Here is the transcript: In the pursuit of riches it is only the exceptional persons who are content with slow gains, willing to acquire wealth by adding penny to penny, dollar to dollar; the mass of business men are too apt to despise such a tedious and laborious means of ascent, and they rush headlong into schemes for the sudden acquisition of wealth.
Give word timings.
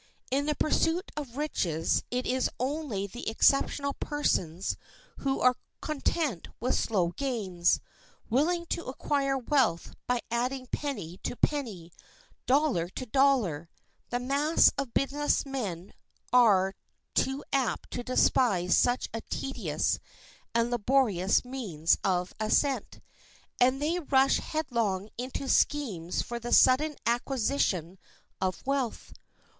In 0.31 0.47
the 0.47 0.55
pursuit 0.55 1.11
of 1.15 1.37
riches 1.37 2.03
it 2.09 2.25
is 2.25 2.49
only 2.59 3.05
the 3.05 3.29
exceptional 3.29 3.93
persons 3.93 4.75
who 5.19 5.39
are 5.39 5.57
content 5.79 6.47
with 6.59 6.73
slow 6.73 7.09
gains, 7.09 7.79
willing 8.27 8.65
to 8.69 8.85
acquire 8.85 9.37
wealth 9.37 9.93
by 10.07 10.23
adding 10.31 10.65
penny 10.71 11.19
to 11.21 11.35
penny, 11.35 11.91
dollar 12.47 12.89
to 12.89 13.05
dollar; 13.05 13.69
the 14.09 14.17
mass 14.19 14.71
of 14.75 14.95
business 14.95 15.45
men 15.45 15.93
are 16.33 16.73
too 17.13 17.43
apt 17.53 17.91
to 17.91 18.01
despise 18.03 18.75
such 18.75 19.07
a 19.13 19.21
tedious 19.29 19.99
and 20.55 20.71
laborious 20.71 21.45
means 21.45 21.99
of 22.03 22.33
ascent, 22.39 22.99
and 23.59 23.79
they 23.79 23.99
rush 23.99 24.37
headlong 24.37 25.09
into 25.19 25.47
schemes 25.47 26.23
for 26.23 26.39
the 26.39 26.51
sudden 26.51 26.95
acquisition 27.05 27.99
of 28.41 28.65
wealth. 28.65 29.13